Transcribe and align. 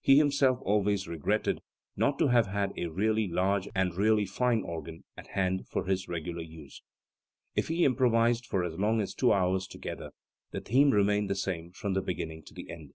He 0.00 0.16
himself 0.16 0.60
always 0.62 1.06
regretted 1.06 1.60
"not 1.94 2.18
to 2.18 2.28
have 2.28 2.46
had 2.46 2.72
a 2.74 2.86
really 2.86 3.28
large 3.28 3.68
and 3.74 3.94
really 3.94 4.24
fine 4.24 4.62
organ 4.62 5.04
at 5.14 5.26
hand 5.26 5.68
for 5.68 5.84
his 5.84 6.08
regular 6.08 6.40
use". 6.40 6.80
If 7.54 7.68
he 7.68 7.84
improvised 7.84 8.46
for 8.46 8.64
as 8.64 8.78
long 8.78 9.02
as 9.02 9.12
two 9.12 9.30
hours 9.30 9.66
together, 9.66 10.12
the 10.52 10.62
theme 10.62 10.88
remained 10.88 11.28
the 11.28 11.34
same 11.34 11.70
from 11.72 11.92
the 11.92 12.00
beginning 12.00 12.44
to 12.44 12.54
the 12.54 12.70
end. 12.70 12.94